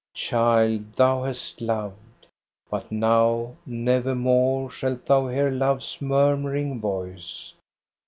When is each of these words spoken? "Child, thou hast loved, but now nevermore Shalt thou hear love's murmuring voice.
"Child, 0.15 0.93
thou 0.95 1.21
hast 1.25 1.61
loved, 1.61 2.25
but 2.71 2.91
now 2.91 3.57
nevermore 3.67 4.71
Shalt 4.71 5.05
thou 5.05 5.27
hear 5.27 5.51
love's 5.51 6.01
murmuring 6.01 6.79
voice. 6.79 7.53